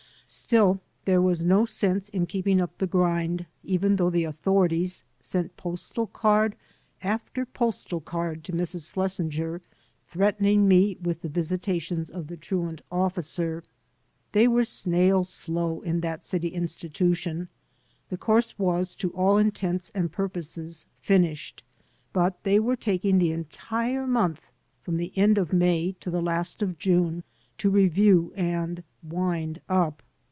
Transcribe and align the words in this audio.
Still, 0.33 0.79
there 1.03 1.21
was 1.21 1.41
no 1.41 1.65
sense 1.65 2.07
in 2.07 2.25
keeping 2.25 2.61
up 2.61 2.77
the 2.77 2.87
grind, 2.87 3.45
even 3.65 3.97
though 3.97 4.09
the 4.09 4.23
authorities 4.23 5.03
sent 5.19 5.57
postal 5.57 6.07
card 6.07 6.55
after 7.01 7.45
postal 7.45 7.99
card 7.99 8.41
to 8.45 8.53
Mrs. 8.53 8.93
Schlesinger, 8.93 9.61
threatening 10.07 10.69
me 10.69 10.97
with 11.01 11.21
the 11.21 11.27
visitations 11.27 12.09
of 12.09 12.27
the 12.27 12.37
truant 12.37 12.81
officer. 12.89 13.61
They 14.31 14.47
were 14.47 14.63
snail 14.63 15.25
slow 15.25 15.81
in 15.81 15.99
that 15.99 16.23
city 16.23 16.47
institution. 16.47 17.49
The 18.07 18.15
course 18.17 18.57
was, 18.57 18.95
to 18.95 19.11
all 19.11 19.37
intents 19.37 19.89
and 19.93 20.13
purposes, 20.13 20.85
finished; 21.01 21.61
but 22.13 22.41
they 22.43 22.57
were 22.57 22.77
taking 22.77 23.17
the 23.17 23.33
entire 23.33 24.07
month 24.07 24.47
from 24.81 24.95
the 24.95 25.11
end 25.17 25.37
of 25.37 25.51
May 25.51 25.97
to 25.99 26.09
the 26.09 26.21
last 26.21 26.61
of 26.61 26.79
June 26.79 27.25
to 27.57 27.69
review 27.69 28.31
and 28.37 28.83
"wind 29.03 29.59
up." 29.67 30.01